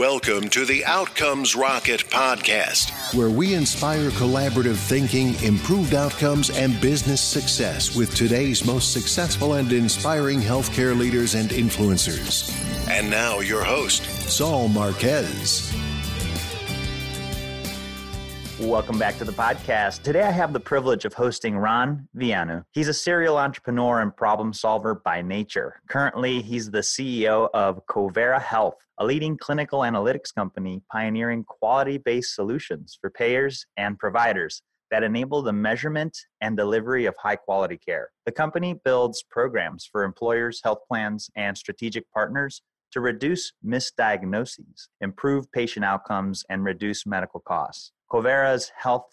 [0.00, 7.20] Welcome to the Outcomes Rocket podcast, where we inspire collaborative thinking, improved outcomes, and business
[7.20, 12.50] success with today's most successful and inspiring healthcare leaders and influencers.
[12.88, 15.70] And now, your host, Saul Marquez.
[18.60, 20.02] Welcome back to the podcast.
[20.02, 22.62] Today I have the privilege of hosting Ron Vianu.
[22.72, 25.80] He's a serial entrepreneur and problem solver by nature.
[25.88, 32.34] Currently, he's the CEO of Covera Health, a leading clinical analytics company pioneering quality based
[32.34, 38.10] solutions for payers and providers that enable the measurement and delivery of high quality care.
[38.26, 42.60] The company builds programs for employers, health plans, and strategic partners
[42.92, 47.92] to reduce misdiagnoses, improve patient outcomes, and reduce medical costs.
[48.10, 49.06] Covera's Health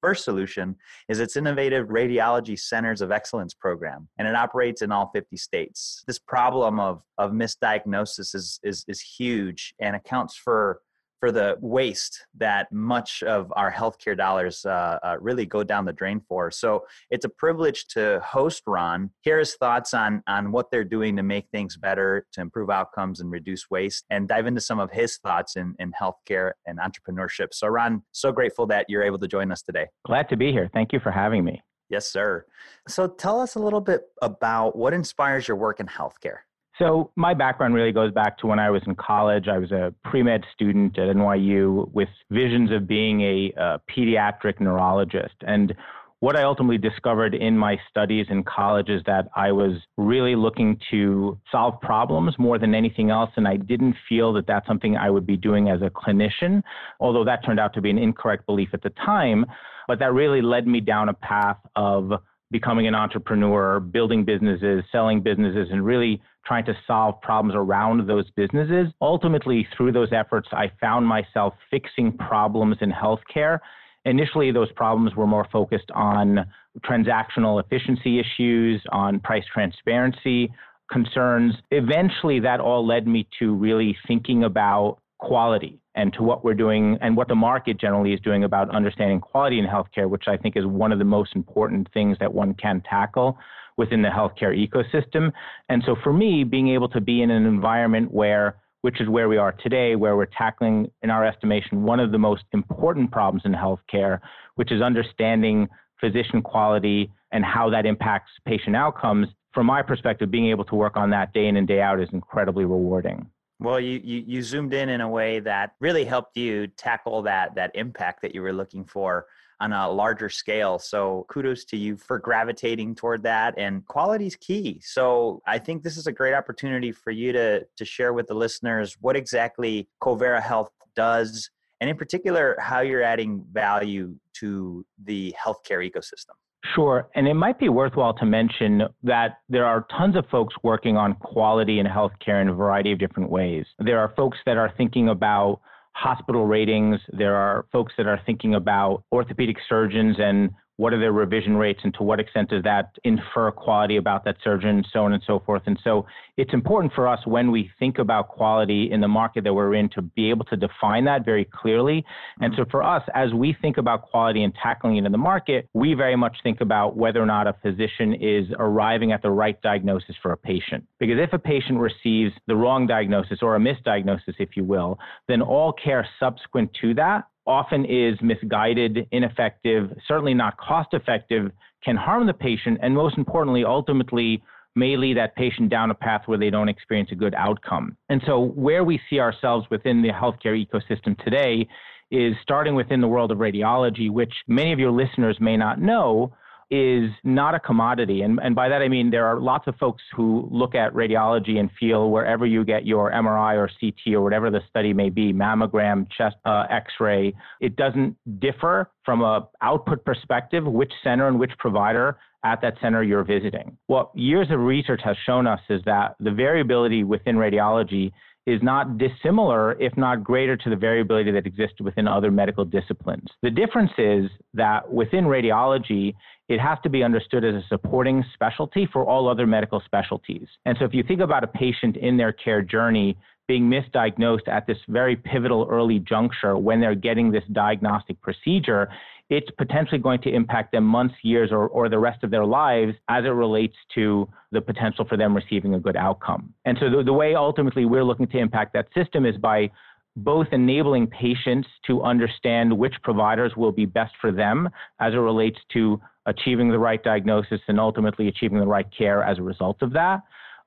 [0.00, 0.76] First solution
[1.08, 6.02] is its innovative Radiology Centers of Excellence program, and it operates in all 50 states.
[6.06, 10.80] This problem of, of misdiagnosis is, is, is huge and accounts for
[11.20, 15.92] for the waste that much of our healthcare dollars uh, uh, really go down the
[15.92, 16.50] drain for.
[16.50, 21.16] So it's a privilege to host Ron, hear his thoughts on on what they're doing
[21.16, 24.90] to make things better, to improve outcomes and reduce waste, and dive into some of
[24.90, 27.48] his thoughts in, in healthcare and entrepreneurship.
[27.52, 29.86] So Ron, so grateful that you're able to join us today.
[30.06, 30.70] Glad to be here.
[30.72, 31.62] Thank you for having me.
[31.90, 32.46] Yes, sir.
[32.88, 36.38] So tell us a little bit about what inspires your work in healthcare.
[36.80, 39.48] So, my background really goes back to when I was in college.
[39.48, 44.60] I was a pre med student at NYU with visions of being a, a, pediatric
[44.60, 45.34] neurologist.
[45.42, 45.74] And
[46.20, 50.80] what I ultimately discovered in my studies in college is that I was really looking
[50.90, 53.30] to solve problems more than anything else.
[53.36, 56.62] And I didn't feel that that's something I would be doing as a clinician,
[56.98, 59.44] although that turned out to be an incorrect belief at the time.
[59.86, 62.12] But that really led me down a path of
[62.50, 68.28] becoming an entrepreneur, building businesses, selling businesses, and really trying to solve problems around those
[68.32, 68.88] businesses.
[69.00, 73.58] Ultimately, through those efforts, I found myself fixing problems in healthcare.
[74.04, 76.46] Initially, those problems were more focused on
[76.84, 80.52] transactional efficiency issues, on price transparency
[80.90, 81.54] concerns.
[81.70, 86.98] Eventually, that all led me to really thinking about quality and to what we're doing
[87.00, 90.56] and what the market generally is doing about understanding quality in healthcare, which I think
[90.56, 93.38] is one of the most important things that one can tackle
[93.76, 95.32] within the healthcare ecosystem.
[95.68, 99.28] And so for me, being able to be in an environment where which is where
[99.28, 103.42] we are today, where we're tackling, in our estimation, one of the most important problems
[103.44, 104.20] in healthcare,
[104.54, 105.68] which is understanding
[106.00, 109.28] physician quality and how that impacts patient outcomes.
[109.52, 112.08] From my perspective, being able to work on that day in and day out is
[112.12, 113.26] incredibly rewarding.
[113.60, 117.54] Well, you, you, you zoomed in in a way that really helped you tackle that
[117.56, 119.26] that impact that you were looking for
[119.60, 120.78] on a larger scale.
[120.78, 123.52] So kudos to you for gravitating toward that.
[123.58, 124.80] And quality is key.
[124.82, 128.34] So I think this is a great opportunity for you to to share with the
[128.34, 131.50] listeners what exactly Covera Health does,
[131.82, 136.36] and in particular how you're adding value to the healthcare ecosystem.
[136.74, 137.08] Sure.
[137.14, 141.14] And it might be worthwhile to mention that there are tons of folks working on
[141.14, 143.64] quality in healthcare in a variety of different ways.
[143.78, 145.60] There are folks that are thinking about
[145.92, 147.00] hospital ratings.
[147.12, 151.80] There are folks that are thinking about orthopedic surgeons and what are their revision rates
[151.84, 155.38] and to what extent does that infer quality about that surgeon, so on and so
[155.38, 155.60] forth.
[155.66, 156.06] And so
[156.38, 159.90] it's important for us when we think about quality in the market that we're in
[159.90, 162.02] to be able to define that very clearly.
[162.40, 165.68] And so for us, as we think about quality and tackling it in the market,
[165.74, 169.60] we very much think about whether or not a physician is arriving at the right
[169.60, 170.82] diagnosis for a patient.
[170.98, 174.98] Because if a patient receives the wrong diagnosis or a misdiagnosis, if you will,
[175.28, 181.50] then all care subsequent to that often is misguided, ineffective, certainly not cost effective,
[181.84, 184.42] can harm the patient, and most importantly, ultimately
[184.76, 187.96] may lead that patient down a path where they don't experience a good outcome.
[188.08, 191.66] And so, where we see ourselves within the healthcare ecosystem today
[192.12, 196.32] is starting within the world of radiology, which many of your listeners may not know
[196.70, 198.22] is not a commodity.
[198.22, 201.58] And, and by that I mean there are lots of folks who look at radiology
[201.58, 205.32] and feel wherever you get your MRI or CT or whatever the study may be,
[205.32, 211.52] mammogram, chest uh, x-ray, it doesn't differ from a output perspective which center and which
[211.58, 213.76] provider at that center you're visiting.
[213.86, 218.12] What years of research has shown us is that the variability within radiology
[218.46, 223.26] is not dissimilar, if not greater, to the variability that exists within other medical disciplines.
[223.42, 226.14] The difference is that within radiology,
[226.50, 230.48] it has to be understood as a supporting specialty for all other medical specialties.
[230.66, 233.16] And so if you think about a patient in their care journey,
[233.46, 238.88] being misdiagnosed at this very pivotal early juncture when they're getting this diagnostic procedure,
[239.28, 242.94] it's potentially going to impact them months, years, or, or the rest of their lives
[243.08, 246.52] as it relates to the potential for them receiving a good outcome.
[246.64, 249.70] And so the, the way ultimately we're looking to impact that system is by
[250.16, 254.68] both enabling patients to understand which providers will be best for them
[254.98, 259.38] as it relates to achieving the right diagnosis and ultimately achieving the right care as
[259.38, 260.20] a result of that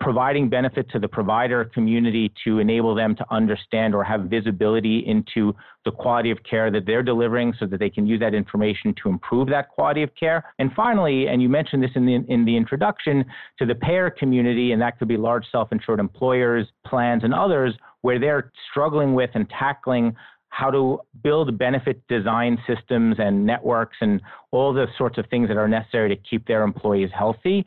[0.04, 5.56] providing benefit to the provider community to enable them to understand or have visibility into
[5.86, 9.10] the quality of care that they're delivering so that they can use that information to
[9.10, 10.44] improve that quality of care.
[10.60, 13.24] And finally, and you mentioned this in the, in the introduction,
[13.60, 17.74] to the payer community, and that could be large self insured employers, plans, and others,
[18.02, 20.14] where they're struggling with and tackling
[20.54, 24.22] how to build benefit design systems and networks and
[24.52, 27.66] all the sorts of things that are necessary to keep their employees healthy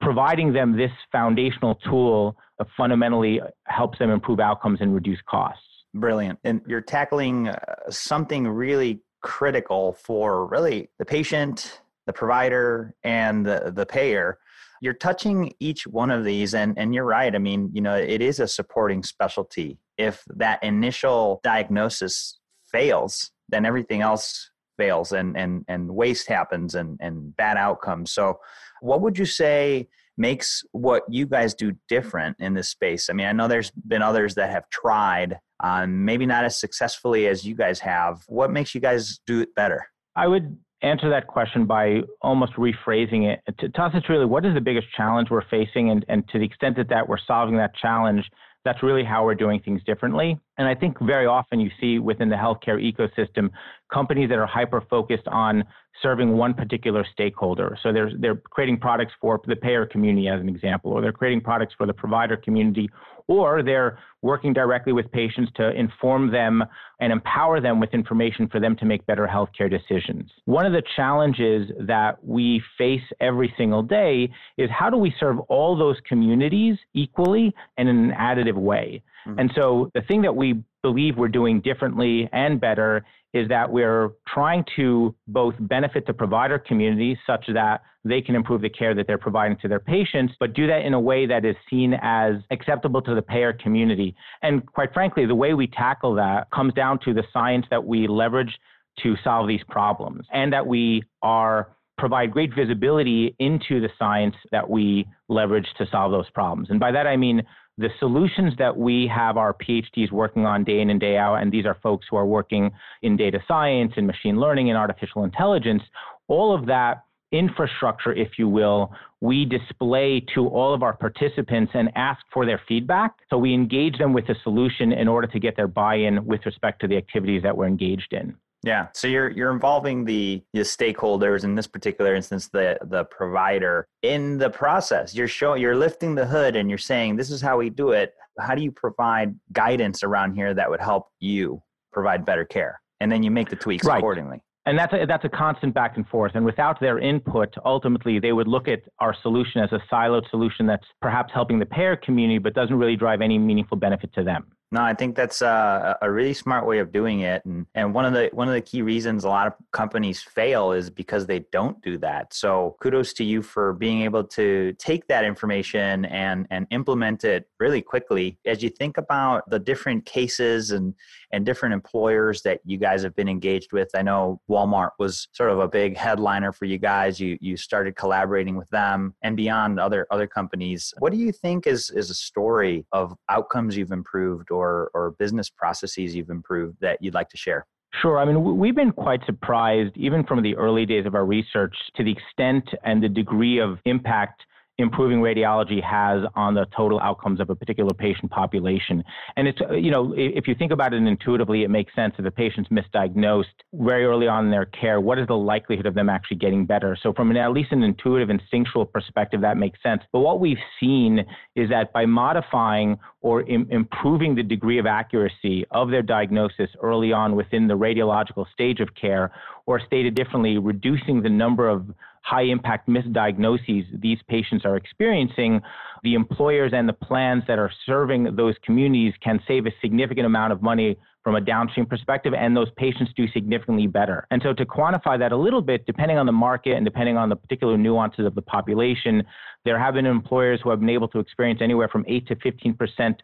[0.00, 2.36] providing them this foundational tool
[2.76, 5.62] fundamentally helps them improve outcomes and reduce costs.
[5.94, 6.38] Brilliant.
[6.44, 7.56] And you're tackling uh,
[7.90, 14.38] something really critical for really the patient, the provider, and the, the payer.
[14.80, 17.34] You're touching each one of these, and, and you're right.
[17.34, 19.78] I mean, you know, it is a supporting specialty.
[20.08, 22.38] If that initial diagnosis
[22.72, 28.12] fails, then everything else fails and, and, and waste happens and, and bad outcomes.
[28.12, 28.38] So
[28.80, 33.10] what would you say makes what you guys do different in this space?
[33.10, 37.26] I mean, I know there's been others that have tried, um, maybe not as successfully
[37.26, 38.22] as you guys have.
[38.26, 39.80] What makes you guys do it better?
[40.16, 43.40] I would answer that question by almost rephrasing it.
[43.58, 46.38] To, to us, it's really what is the biggest challenge we're facing, and, and to
[46.38, 48.24] the extent that, that we're solving that challenge,
[48.64, 50.38] that's really how we're doing things differently.
[50.60, 53.48] And I think very often you see within the healthcare ecosystem
[53.90, 55.64] companies that are hyper focused on
[56.02, 57.78] serving one particular stakeholder.
[57.82, 61.40] So they're, they're creating products for the payer community, as an example, or they're creating
[61.40, 62.90] products for the provider community,
[63.26, 66.62] or they're working directly with patients to inform them
[67.00, 70.30] and empower them with information for them to make better healthcare decisions.
[70.44, 74.28] One of the challenges that we face every single day
[74.58, 79.02] is how do we serve all those communities equally and in an additive way?
[79.26, 79.38] Mm-hmm.
[79.38, 84.10] And so the thing that we believe we're doing differently and better is that we're
[84.26, 89.06] trying to both benefit the provider community such that they can improve the care that
[89.06, 92.34] they're providing to their patients, but do that in a way that is seen as
[92.50, 94.14] acceptable to the payer community.
[94.42, 98.08] And quite frankly, the way we tackle that comes down to the science that we
[98.08, 98.58] leverage
[99.02, 104.68] to solve these problems and that we are provide great visibility into the science that
[104.68, 106.70] we leverage to solve those problems.
[106.70, 107.42] And by that I mean
[107.80, 111.50] the solutions that we have our PhDs working on day in and day out, and
[111.50, 115.82] these are folks who are working in data science and machine learning and artificial intelligence,
[116.28, 118.92] all of that infrastructure, if you will,
[119.22, 123.14] we display to all of our participants and ask for their feedback.
[123.30, 126.44] So we engage them with a solution in order to get their buy in with
[126.44, 128.36] respect to the activities that we're engaged in.
[128.62, 128.88] Yeah.
[128.94, 134.38] So you're you're involving the the stakeholders in this particular instance, the the provider in
[134.38, 135.14] the process.
[135.14, 138.14] You're showing you're lifting the hood and you're saying this is how we do it.
[138.38, 141.62] How do you provide guidance around here that would help you
[141.92, 142.80] provide better care?
[143.00, 143.96] And then you make the tweaks right.
[143.96, 144.42] accordingly.
[144.66, 146.32] And that's a, that's a constant back and forth.
[146.34, 150.66] And without their input, ultimately, they would look at our solution as a siloed solution
[150.66, 154.46] that's perhaps helping the payer community, but doesn't really drive any meaningful benefit to them.
[154.72, 157.92] No, I think that's uh, a, a really smart way of doing it, and and
[157.92, 161.26] one of the one of the key reasons a lot of companies fail is because
[161.26, 162.32] they don't do that.
[162.32, 167.48] So kudos to you for being able to take that information and and implement it
[167.58, 168.38] really quickly.
[168.46, 170.94] As you think about the different cases and
[171.32, 175.50] and different employers that you guys have been engaged with, I know Walmart was sort
[175.50, 177.18] of a big headliner for you guys.
[177.18, 180.92] You you started collaborating with them and beyond other other companies.
[180.98, 184.50] What do you think is is a story of outcomes you've improved?
[184.50, 187.66] or, or business processes you've improved that you'd like to share?
[188.00, 188.18] Sure.
[188.18, 192.04] I mean, we've been quite surprised, even from the early days of our research, to
[192.04, 194.42] the extent and the degree of impact
[194.80, 199.04] improving radiology has on the total outcomes of a particular patient population.
[199.36, 202.30] And it's, you know, if you think about it intuitively, it makes sense if a
[202.30, 206.38] patient's misdiagnosed very early on in their care, what is the likelihood of them actually
[206.38, 206.96] getting better?
[207.00, 210.02] So from an, at least an intuitive, instinctual perspective, that makes sense.
[210.12, 215.66] But what we've seen is that by modifying or Im- improving the degree of accuracy
[215.70, 219.30] of their diagnosis early on within the radiological stage of care,
[219.66, 221.84] or stated differently, reducing the number of
[222.22, 225.60] high impact misdiagnoses these patients are experiencing,
[226.02, 230.52] the employers and the plans that are serving those communities can save a significant amount
[230.52, 234.26] of money from a downstream perspective, and those patients do significantly better.
[234.30, 237.28] And so, to quantify that a little bit, depending on the market and depending on
[237.28, 239.22] the particular nuances of the population,
[239.64, 242.74] there have been employers who have been able to experience anywhere from 8 to 15
[242.74, 243.22] percent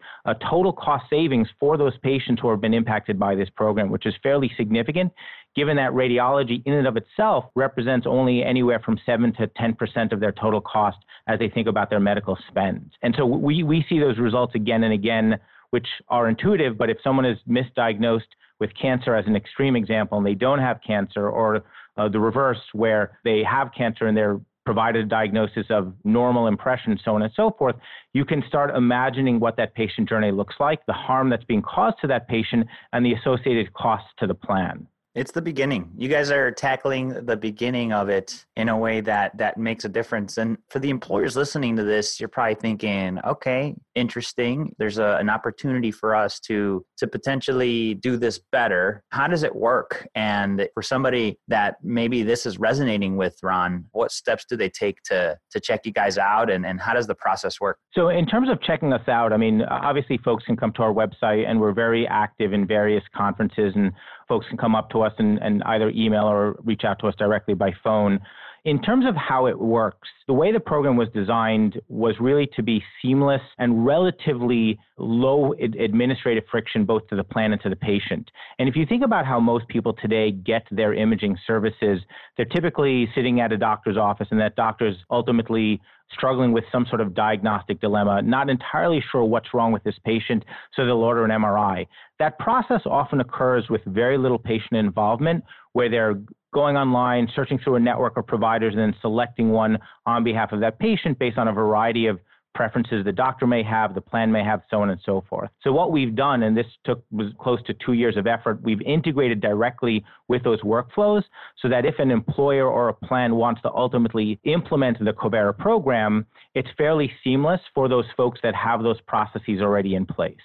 [0.49, 4.15] total cost savings for those patients who have been impacted by this program, which is
[4.23, 5.13] fairly significant
[5.57, 10.21] given that radiology in and of itself represents only anywhere from 7 to 10% of
[10.21, 12.93] their total cost as they think about their medical spend.
[13.03, 15.39] And so we, we see those results again and again
[15.77, 20.27] which are intuitive, but if someone is misdiagnosed with cancer as an extreme example and
[20.27, 21.65] they don't have cancer, or
[21.99, 26.99] uh, the reverse where they have cancer and they're provided a diagnosis of normal impression,
[27.05, 27.77] so on and so forth,
[28.15, 31.97] you can start imagining what that patient journey looks like, the harm that's being caused
[32.01, 34.87] to that patient, and the associated costs to the plan.
[35.17, 35.91] It's the beginning.
[35.97, 39.89] You guys are tackling the beginning of it in a way that that makes a
[39.89, 40.37] difference.
[40.37, 44.75] And for the employers listening to this, you're probably thinking, okay, interesting.
[44.79, 49.03] There's a, an opportunity for us to to potentially do this better.
[49.11, 50.07] How does it work?
[50.15, 55.03] And for somebody that maybe this is resonating with, Ron, what steps do they take
[55.05, 57.79] to to check you guys out and, and how does the process work?
[57.95, 60.93] So in terms of checking us out, I mean, obviously folks can come to our
[60.93, 63.93] website and we're very active in various conferences and
[64.29, 67.15] folks can come up to us and, and either email or reach out to us
[67.17, 68.21] directly by phone.
[68.67, 72.65] In terms of how it works, the way the program was designed was really to
[72.65, 78.29] be seamless and relatively low administrative friction both to the plan and to the patient.
[78.59, 82.01] And if you think about how most people today get their imaging services,
[82.37, 85.81] they're typically sitting at a doctor's office and that doctor's ultimately
[86.13, 90.45] struggling with some sort of diagnostic dilemma, not entirely sure what's wrong with this patient,
[90.75, 91.87] so they'll order an MRI.
[92.19, 96.15] That process often occurs with very little patient involvement, where they're
[96.55, 100.61] going online, searching through a network of providers, and then selecting one on behalf of
[100.61, 102.19] that patient based on a variety of
[102.57, 105.51] preferences the doctor may have, the plan may have, so on and so forth.
[105.63, 108.81] So what we've done, and this took was close to two years of effort, we've
[108.81, 111.23] integrated directly with those workflows
[111.61, 116.27] so that if an employer or a plan wants to ultimately implement the Covera program,
[116.55, 120.37] it's fairly seamless for those folks that have those processes already in place.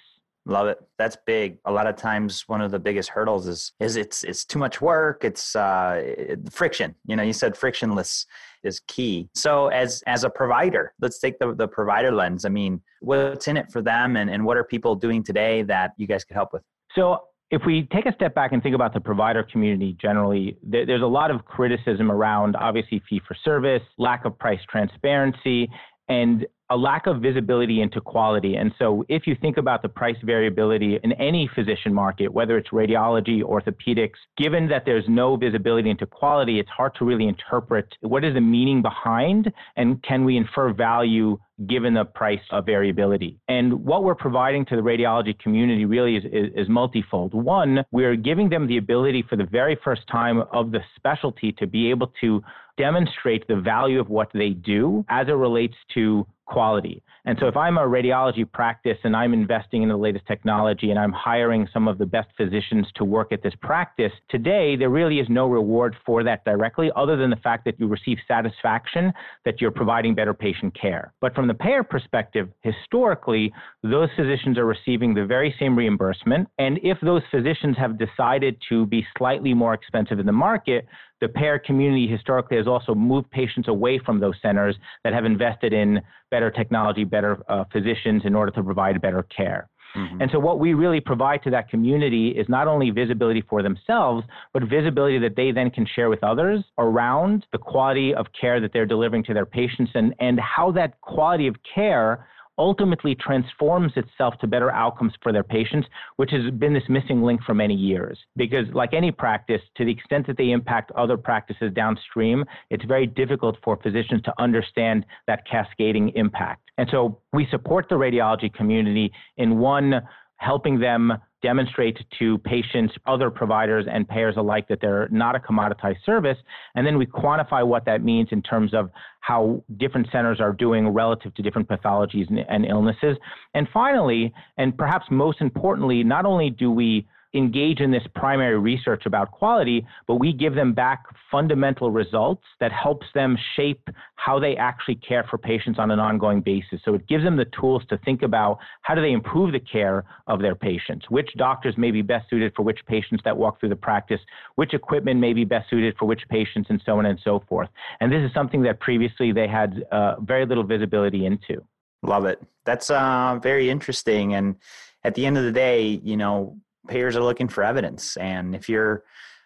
[0.44, 0.78] Love it.
[0.98, 1.58] That's big.
[1.66, 4.80] A lot of times, one of the biggest hurdles is is it's it's too much
[4.80, 5.22] work.
[5.22, 6.02] It's uh,
[6.50, 6.96] friction.
[7.06, 8.26] You know, you said frictionless
[8.64, 9.28] is key.
[9.34, 12.44] So, as as a provider, let's take the the provider lens.
[12.44, 15.92] I mean, what's in it for them, and and what are people doing today that
[15.96, 16.62] you guys could help with?
[16.94, 21.02] So, if we take a step back and think about the provider community generally, there's
[21.02, 25.68] a lot of criticism around obviously fee for service, lack of price transparency,
[26.08, 28.56] and a lack of visibility into quality.
[28.56, 32.70] And so, if you think about the price variability in any physician market, whether it's
[32.70, 38.24] radiology, orthopedics, given that there's no visibility into quality, it's hard to really interpret what
[38.24, 41.38] is the meaning behind and can we infer value
[41.68, 43.38] given the price of variability.
[43.48, 47.34] And what we're providing to the radiology community really is, is, is, multifold.
[47.34, 51.66] One, we're giving them the ability for the very first time of the specialty to
[51.66, 52.42] be able to
[52.78, 57.02] demonstrate the value of what they do as it relates to quality.
[57.24, 60.98] And so if I'm a radiology practice and I'm investing in the latest technology and
[60.98, 65.20] I'm hiring some of the best physicians to work at this practice, today there really
[65.20, 69.12] is no reward for that directly other than the fact that you receive satisfaction
[69.44, 71.12] that you're providing better patient care.
[71.20, 76.48] But from the payer perspective, historically, those physicians are receiving the very same reimbursement.
[76.58, 80.86] And if those physicians have decided to be slightly more expensive in the market,
[81.22, 85.72] the payer community historically has also moved patients away from those centers that have invested
[85.72, 86.02] in
[86.32, 89.70] better technology, better uh, physicians in order to provide better care.
[89.96, 90.22] Mm-hmm.
[90.22, 94.26] And so, what we really provide to that community is not only visibility for themselves,
[94.52, 98.72] but visibility that they then can share with others around the quality of care that
[98.72, 102.26] they're delivering to their patients and, and how that quality of care
[102.58, 107.42] ultimately transforms itself to better outcomes for their patients, which has been this missing link
[107.44, 108.18] for many years.
[108.36, 113.06] Because, like any practice, to the extent that they impact other practices downstream, it's very
[113.06, 116.70] difficult for physicians to understand that cascading impact.
[116.78, 120.02] And so we support the radiology community in one,
[120.36, 126.04] helping them demonstrate to patients, other providers, and payers alike that they're not a commoditized
[126.06, 126.38] service.
[126.74, 130.88] And then we quantify what that means in terms of how different centers are doing
[130.88, 133.16] relative to different pathologies and, and illnesses.
[133.54, 139.06] And finally, and perhaps most importantly, not only do we engage in this primary research
[139.06, 144.56] about quality, but we give them back fundamental results that helps them shape how they
[144.56, 146.80] actually care for patients on an ongoing basis.
[146.84, 150.04] So it gives them the tools to think about how do they improve the care
[150.26, 153.70] of their patients, which doctors may be best suited for which patients that walk through
[153.70, 154.20] the practice,
[154.56, 157.68] which equipment may be best suited for which patients, and so on and so forth.
[158.00, 161.64] And this is something that previously they had uh, very little visibility into.
[162.02, 162.42] Love it.
[162.64, 164.34] That's uh, very interesting.
[164.34, 164.56] And
[165.04, 166.56] at the end of the day, you know,
[166.88, 168.16] payers are looking for evidence.
[168.16, 169.04] And if you're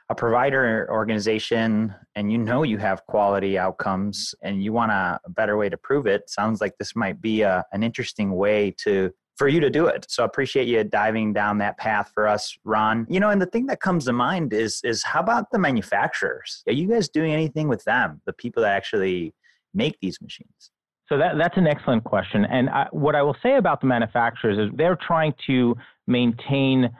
[0.09, 5.57] a provider organization and you know you have quality outcomes and you want a, better
[5.57, 9.49] way to prove it, sounds like this might be a, an interesting way to for
[9.49, 10.07] you to do it.
[10.09, 13.07] So I appreciate you diving down that path for us, Ron.
[13.11, 16.63] You know, and the thing that comes to mind is is how about the manufacturers?
[16.67, 19.35] Are you guys doing anything with them, the people that actually
[19.75, 20.71] make these machines?
[21.09, 22.45] So that, that's an excellent question.
[22.47, 25.77] And I, what I will say about the manufacturers is they're trying to
[26.07, 26.91] maintain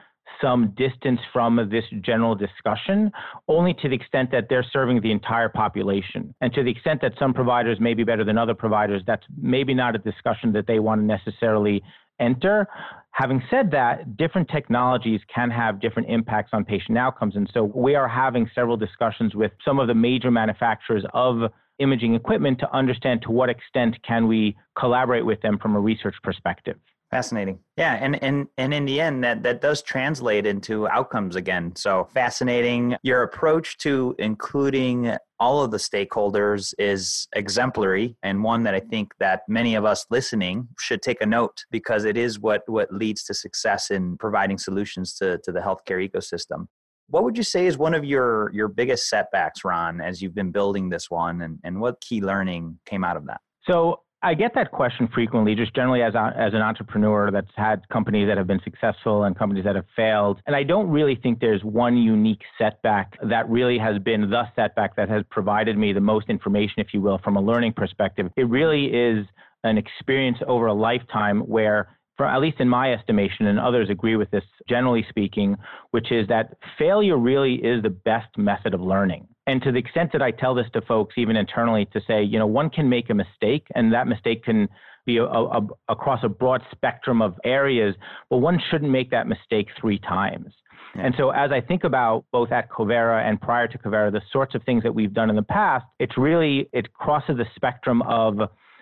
[0.41, 3.11] some distance from this general discussion,
[3.47, 6.33] only to the extent that they're serving the entire population.
[6.41, 9.73] And to the extent that some providers may be better than other providers, that's maybe
[9.73, 11.81] not a discussion that they want to necessarily
[12.19, 12.67] enter.
[13.11, 17.35] Having said that, different technologies can have different impacts on patient outcomes.
[17.35, 22.15] And so we are having several discussions with some of the major manufacturers of imaging
[22.15, 26.77] equipment to understand to what extent can we collaborate with them from a research perspective.
[27.09, 27.59] Fascinating.
[27.77, 31.73] Yeah, and and and in the end that that does translate into outcomes again.
[31.77, 32.97] So fascinating.
[33.01, 39.13] Your approach to including all of the stakeholders is exemplary and one that I think
[39.19, 43.23] that many of us listening should take a note because it is what what leads
[43.25, 46.67] to success in providing solutions to to the healthcare ecosystem.
[47.09, 50.51] What would you say is one of your your biggest setbacks, Ron, as you've been
[50.51, 53.39] building this one and, and what key learning came out of that?
[53.61, 57.87] So I get that question frequently, just generally as, a, as an entrepreneur that's had
[57.89, 60.41] companies that have been successful and companies that have failed.
[60.47, 64.95] And I don't really think there's one unique setback that really has been the setback
[64.95, 68.31] that has provided me the most information, if you will, from a learning perspective.
[68.35, 69.25] It really is
[69.63, 74.15] an experience over a lifetime where for at least in my estimation, and others agree
[74.15, 75.55] with this generally speaking,
[75.91, 79.27] which is that failure really is the best method of learning.
[79.47, 82.37] And to the extent that I tell this to folks, even internally, to say, you
[82.37, 84.67] know, one can make a mistake, and that mistake can
[85.05, 87.95] be a, a, across a broad spectrum of areas,
[88.29, 90.53] but one shouldn't make that mistake three times.
[90.93, 90.99] Hmm.
[90.99, 94.53] And so, as I think about both at Covera and prior to Covera, the sorts
[94.53, 98.39] of things that we've done in the past, it's really, it crosses the spectrum of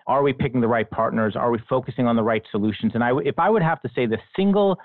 [0.07, 1.35] are we picking the right partners?
[1.35, 2.91] Are we focusing on the right solutions?
[2.93, 4.77] And I, if I would have to say the single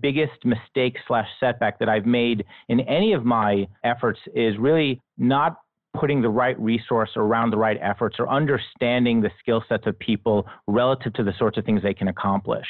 [0.00, 5.56] biggest mistake slash setback that I've made in any of my efforts is really not
[5.98, 10.46] putting the right resource around the right efforts or understanding the skill sets of people
[10.66, 12.66] relative to the sorts of things they can accomplish.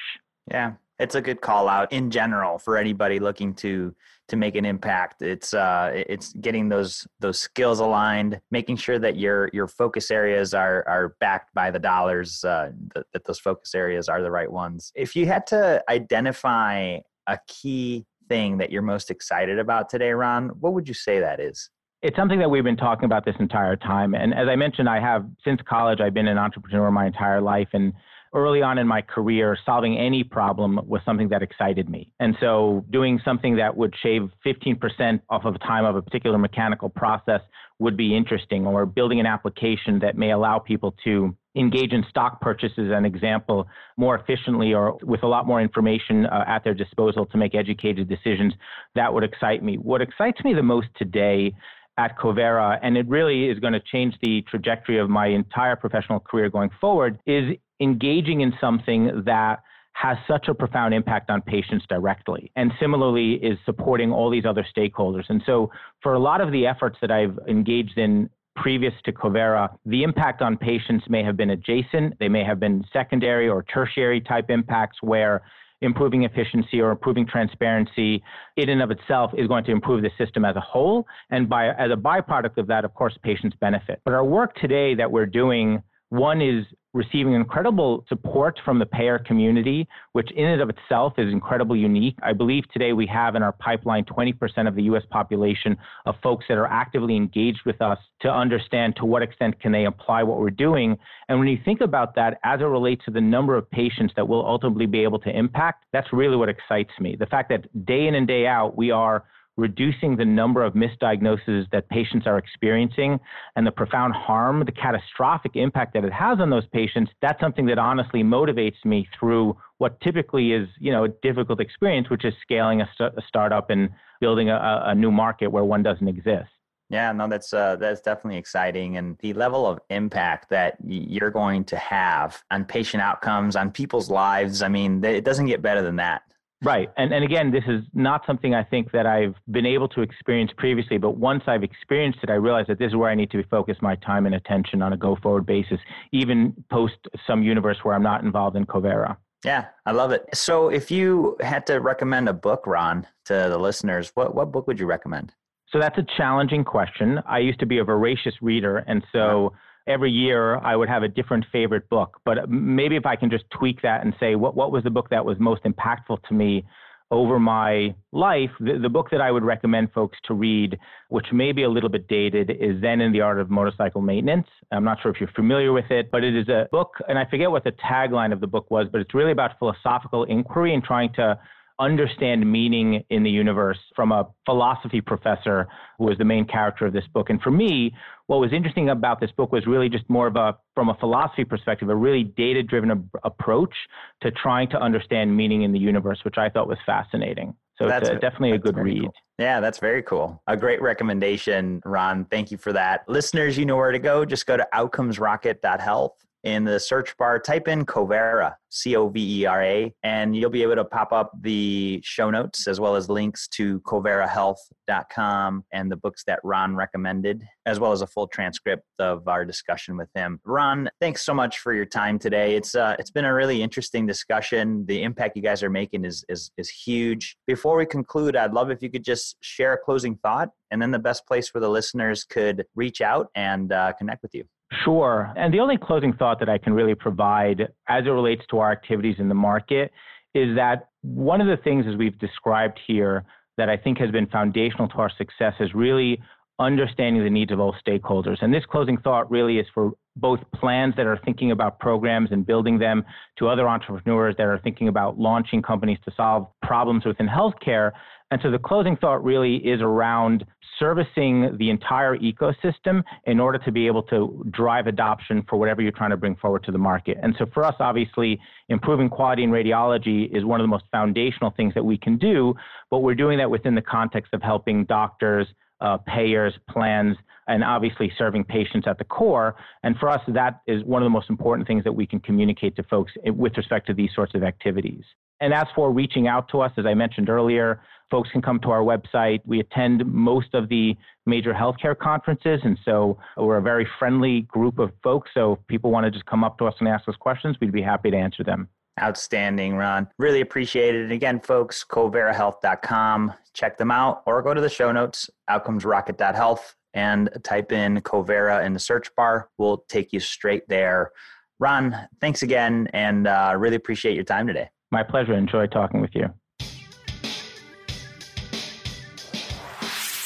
[0.51, 3.95] Yeah, it's a good call out in general for anybody looking to
[4.29, 5.23] to make an impact.
[5.23, 10.55] It's uh it's getting those those skills aligned making sure that your your focus areas
[10.55, 14.51] are are backed by the dollars uh that, that those focus areas are the right
[14.51, 14.93] ones.
[14.95, 20.49] If you had to identify a key thing that you're most excited about today ron
[20.61, 21.71] what would you say that is?
[22.03, 25.01] It's something that we've been talking about this entire time and as i mentioned i
[25.01, 27.93] have since college i've been an entrepreneur my entire life and
[28.37, 32.13] early on in my career, solving any problem was something that excited me.
[32.21, 36.39] And so doing something that would shave 15% off of the time of a particular
[36.39, 37.41] mechanical process
[37.79, 42.41] would be interesting, or building an application that may allow people to engage in stock
[42.41, 47.27] purchases, an example, more efficiently or with a lot more information uh, at their disposal
[47.27, 48.53] to make educated decisions,
[48.95, 49.77] that would excite me.
[49.77, 51.55] What excites me the most today
[51.99, 56.21] at Covera, and it really is going to change the trajectory of my entire professional
[56.21, 59.63] career going forward, is engaging in something that
[59.93, 64.65] has such a profound impact on patients directly and similarly is supporting all these other
[64.77, 65.25] stakeholders.
[65.31, 65.71] And so
[66.03, 70.43] for a lot of the efforts that I've engaged in previous to Covera, the impact
[70.43, 74.99] on patients may have been adjacent, they may have been secondary or tertiary type impacts
[75.01, 75.43] where
[75.83, 78.23] improving efficiency or improving transparency
[78.57, 81.07] in and of itself is going to improve the system as a whole.
[81.31, 84.01] And by, as a byproduct of that, of course, patients benefit.
[84.05, 86.65] But our work today that we're doing, one is
[86.97, 92.17] receiving incredible support from the payer community, which in and of itself is incredibly unique.
[92.23, 96.47] I believe today we have in our pipeline 20% of the US population of folks
[96.49, 100.39] that are actively engaged with us to understand to what extent can they apply what
[100.39, 100.97] we're doing.
[101.29, 104.27] And when you think about that as it relates to the number of patients that
[104.27, 107.15] we'll ultimately be able to impact, that's really what excites me.
[107.17, 109.25] The fact that day in and day out we are
[109.57, 113.19] reducing the number of misdiagnoses that patients are experiencing
[113.57, 117.67] and the profound harm, the catastrophic impact that it has on those patients, that's something
[117.67, 122.35] that honestly motivates me through what typically is, you know, a difficult experience, which is
[122.43, 123.89] scaling a, st- a startup and
[124.21, 126.49] building a, a new market where one doesn't exist.
[126.89, 131.65] Yeah, no, that's uh, that's definitely exciting, and the level of impact that you're going
[131.65, 134.63] to have on patient outcomes, on people's lives.
[134.63, 136.23] I mean, it doesn't get better than that.
[136.63, 136.91] Right.
[136.97, 140.51] And, and again, this is not something I think that I've been able to experience
[140.57, 143.45] previously, but once I've experienced it, I realize that this is where I need to
[143.45, 145.79] focus my time and attention on a go forward basis,
[146.13, 149.17] even post some universe where I'm not involved in Covera.
[149.45, 150.25] Yeah, I love it.
[150.35, 154.67] So if you had to recommend a book, Ron, to the listeners, what, what book
[154.67, 155.33] would you recommend?
[155.69, 157.21] So that's a challenging question.
[157.27, 159.57] I used to be a voracious reader, and so uh-huh.
[159.87, 162.21] Every year I would have a different favorite book.
[162.25, 165.11] But maybe if I can just tweak that and say, what, what was the book
[165.11, 166.65] that was most impactful to me
[167.11, 170.77] over my life, the, the, book that I would recommend folks to read,
[171.09, 174.49] which may be a little bit dated, is Zen in the Art of Motorcycle Maintenance.
[174.73, 177.25] I'm not sure if you're familiar with it, but it is a book, and I
[177.31, 180.83] forget what the tagline of the book was, but it's really about philosophical inquiry and
[180.83, 181.39] trying to
[181.79, 186.93] understand meaning in the universe from a philosophy professor who was the main character of
[186.93, 187.31] this book.
[187.31, 187.95] And for me,
[188.27, 191.45] what was interesting about this book was really just more of a, from a philosophy
[191.45, 193.75] perspective, a really data driven ab- approach
[194.23, 197.55] to trying to understand meaning in the universe, which I thought was fascinating.
[197.79, 199.03] So that's a, definitely a good read.
[199.03, 199.15] Cool.
[199.39, 200.43] Yeah, that's very cool.
[200.47, 202.25] A great recommendation, Ron.
[202.25, 203.07] Thank you for that.
[203.07, 204.25] Listeners, you know where to go.
[204.25, 209.47] Just go to outcomesrocket.health in the search bar, type in Covera, C O V E
[209.47, 213.11] R A, and you'll be able to pop up the show notes as well as
[213.11, 218.85] links to coverahealth.com and the books that Ron recommended, as well as a full transcript
[219.01, 220.39] of our discussion with him.
[220.45, 222.55] Ron, thanks so much for your time today.
[222.55, 224.87] It's uh, it's been a really interesting discussion.
[224.87, 227.37] The impact you guys are making is is is huge.
[227.49, 230.93] Before we conclude, I'd love if you could just share a closing thought, and then
[230.93, 234.45] the best place where the listeners could reach out and uh, connect with you.
[234.85, 235.33] Sure.
[235.37, 238.73] And the only closing thought that I can really provide as it relates to our
[238.73, 239.93] activities in the market
[240.35, 243.25] is that one of the things, as we've described here,
[243.57, 246.21] that I think has been foundational to our success is really
[246.59, 248.39] understanding the needs of all stakeholders.
[248.41, 252.47] And this closing thought really is for both plans that are thinking about programs and
[252.47, 253.05] building them
[253.39, 257.93] to other entrepreneurs that are thinking about launching companies to solve problems within healthcare.
[258.31, 260.47] And so the closing thought really is around
[260.79, 265.93] servicing the entire ecosystem in order to be able to drive adoption for whatever you're
[265.93, 267.19] trying to bring forward to the market.
[267.23, 268.39] And so for us, obviously,
[268.69, 272.55] improving quality in radiology is one of the most foundational things that we can do,
[272.91, 275.47] but we're doing that within the context of helping doctors,
[275.81, 277.17] uh, payers, plans,
[277.49, 279.57] and obviously serving patients at the core.
[279.83, 282.77] And for us, that is one of the most important things that we can communicate
[282.77, 285.05] to folks with respect to these sorts of activities.
[285.41, 288.71] And as for reaching out to us, as I mentioned earlier, folks can come to
[288.71, 289.41] our website.
[289.45, 294.79] We attend most of the major healthcare conferences, and so we're a very friendly group
[294.79, 295.31] of folks.
[295.35, 297.73] So if people want to just come up to us and ask us questions, we'd
[297.73, 298.69] be happy to answer them.
[299.01, 300.09] Outstanding, Ron.
[300.19, 301.03] Really appreciate it.
[301.03, 303.35] And again, folks, coverahealth.com.
[303.53, 308.73] Check them out or go to the show notes, outcomesrocket.health, and type in Covera in
[308.73, 309.51] the search bar.
[309.59, 311.13] We'll take you straight there.
[311.59, 314.69] Ron, thanks again and uh, really appreciate your time today.
[314.91, 315.35] My pleasure.
[315.35, 316.29] Enjoy talking with you.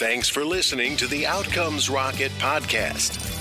[0.01, 3.30] Thanks for listening to the Outcomes Rocket podcast.